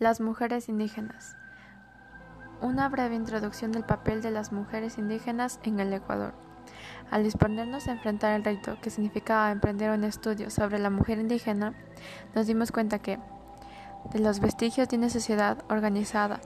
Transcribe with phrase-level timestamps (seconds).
[0.00, 1.36] Las mujeres indígenas.
[2.62, 6.32] Una breve introducción del papel de las mujeres indígenas en el Ecuador.
[7.10, 11.74] Al disponernos a enfrentar el reto que significaba emprender un estudio sobre la mujer indígena,
[12.34, 13.18] nos dimos cuenta que,
[14.10, 16.40] de los vestigios de una sociedad organizada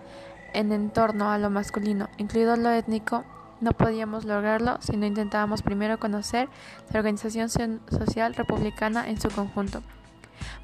[0.52, 3.23] en torno a lo masculino, incluido lo étnico,
[3.61, 6.48] no podíamos lograrlo si no intentábamos primero conocer
[6.91, 9.80] la organización social republicana en su conjunto.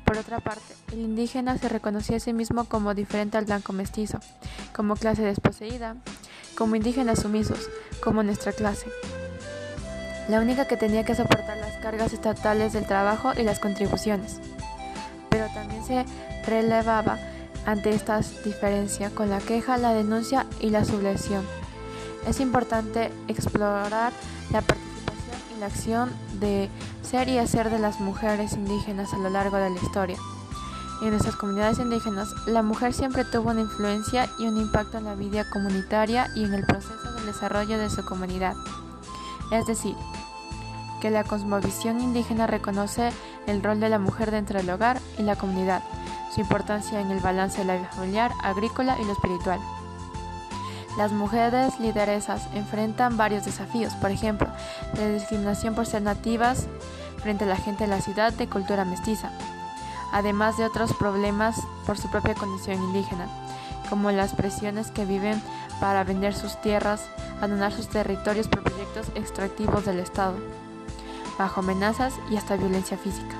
[0.04, 4.18] Por otra parte, el indígena se reconocía a sí mismo como diferente al blanco mestizo,
[4.74, 5.96] como clase desposeída,
[6.56, 7.68] como indígenas sumisos,
[8.02, 8.86] como nuestra clase.
[10.28, 14.40] La única que tenía que soportar las cargas estatales del trabajo y las contribuciones.
[15.28, 16.04] Pero también se
[16.46, 17.18] relevaba
[17.66, 21.44] ante esta diferencia con la queja, la denuncia y la sublevación.
[22.26, 24.12] Es importante explorar
[24.50, 24.89] la participación
[25.60, 26.10] la acción
[26.40, 26.68] de
[27.02, 30.16] ser y hacer de las mujeres indígenas a lo largo de la historia.
[31.02, 35.14] En nuestras comunidades indígenas, la mujer siempre tuvo una influencia y un impacto en la
[35.14, 38.54] vida comunitaria y en el proceso del desarrollo de su comunidad.
[39.52, 39.94] Es decir,
[41.00, 43.12] que la cosmovisión indígena reconoce
[43.46, 45.82] el rol de la mujer dentro del hogar y la comunidad,
[46.34, 49.60] su importancia en el balance de la vida familiar, agrícola y lo espiritual.
[50.96, 54.48] Las mujeres lideresas enfrentan varios desafíos, por ejemplo,
[54.96, 56.66] la discriminación por ser nativas
[57.22, 59.30] frente a la gente de la ciudad de cultura mestiza,
[60.12, 63.28] además de otros problemas por su propia condición indígena,
[63.88, 65.40] como las presiones que viven
[65.80, 70.36] para vender sus tierras, abandonar sus territorios por proyectos extractivos del Estado,
[71.38, 73.36] bajo amenazas y hasta violencia física,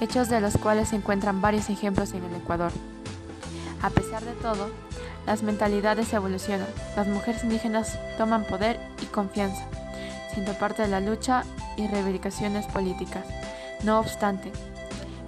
[0.00, 2.72] hechos de los cuales se encuentran varios ejemplos en el Ecuador.
[3.82, 4.70] A pesar de todo,
[5.28, 9.62] las mentalidades evolucionan, las mujeres indígenas toman poder y confianza,
[10.32, 11.44] siendo parte de la lucha
[11.76, 13.26] y reivindicaciones políticas.
[13.84, 14.50] No obstante,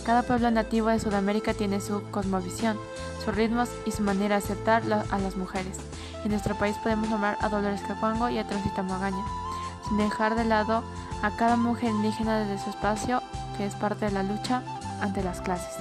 [0.06, 2.78] cada pueblo nativo de Sudamérica tiene su cosmovisión,
[3.23, 5.77] sus ritmos y su manera de aceptar a las mujeres.
[6.25, 9.23] En nuestro país podemos nombrar a Dolores Cacuango y a Transita Magaña,
[9.87, 10.83] sin dejar de lado
[11.21, 13.21] a cada mujer indígena desde su espacio,
[13.59, 14.62] que es parte de la lucha
[15.03, 15.77] ante las clases.